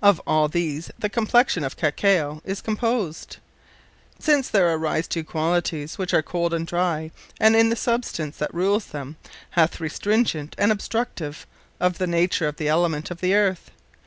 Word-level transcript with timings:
Of 0.00 0.22
all 0.26 0.48
these 0.48 0.90
the 0.98 1.10
Complexion 1.10 1.64
of 1.64 1.76
Cacao 1.76 2.40
is 2.46 2.62
composed, 2.62 3.36
since 4.18 4.48
there 4.48 4.72
arise 4.74 5.06
two 5.06 5.22
qualities, 5.22 5.98
which 5.98 6.14
are 6.14 6.22
cold, 6.22 6.54
and 6.54 6.66
dry; 6.66 7.10
and 7.38 7.54
in 7.54 7.68
the 7.68 7.76
substance, 7.76 8.38
that 8.38 8.54
rules 8.54 8.86
them, 8.86 9.18
hath 9.50 9.74
it 9.74 9.80
restringent 9.80 10.54
and 10.56 10.72
obstructive, 10.72 11.46
of 11.78 11.98
the 11.98 12.06
nature 12.06 12.48
of 12.48 12.56
the 12.56 12.68
Element 12.68 13.10
of 13.10 13.20
the 13.20 13.34
Earth. 13.34 13.70